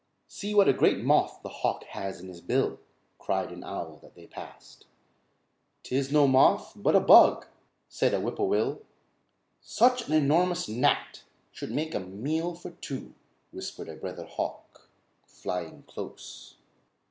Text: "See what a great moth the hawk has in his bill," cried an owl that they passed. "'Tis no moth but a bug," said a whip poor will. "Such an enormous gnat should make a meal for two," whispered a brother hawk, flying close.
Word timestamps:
"See 0.27 0.55
what 0.55 0.67
a 0.67 0.73
great 0.73 1.03
moth 1.03 1.41
the 1.43 1.49
hawk 1.61 1.83
has 1.83 2.19
in 2.19 2.27
his 2.27 2.41
bill," 2.41 2.79
cried 3.19 3.51
an 3.51 3.63
owl 3.63 3.97
that 3.97 4.15
they 4.15 4.25
passed. 4.25 4.87
"'Tis 5.83 6.11
no 6.11 6.27
moth 6.27 6.73
but 6.75 6.95
a 6.95 6.99
bug," 6.99 7.45
said 7.87 8.11
a 8.15 8.19
whip 8.19 8.37
poor 8.37 8.47
will. 8.47 8.81
"Such 9.61 10.07
an 10.07 10.15
enormous 10.15 10.67
gnat 10.67 11.21
should 11.51 11.69
make 11.69 11.93
a 11.93 11.99
meal 11.99 12.55
for 12.55 12.71
two," 12.71 13.13
whispered 13.51 13.89
a 13.89 13.95
brother 13.95 14.25
hawk, 14.25 14.89
flying 15.27 15.83
close. 15.83 16.55